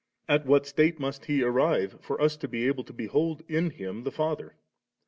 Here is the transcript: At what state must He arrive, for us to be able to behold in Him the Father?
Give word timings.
At 0.27 0.47
what 0.47 0.65
state 0.65 0.99
must 0.99 1.25
He 1.25 1.43
arrive, 1.43 1.99
for 2.01 2.19
us 2.19 2.35
to 2.37 2.47
be 2.47 2.65
able 2.65 2.83
to 2.85 2.91
behold 2.91 3.43
in 3.47 3.69
Him 3.69 4.01
the 4.01 4.09
Father? 4.09 4.55